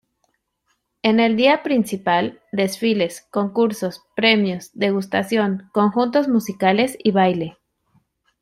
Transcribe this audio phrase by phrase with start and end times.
[1.03, 7.59] En el día principal: desfiles, concursos, premios, degustación, conjuntos musicales y baile.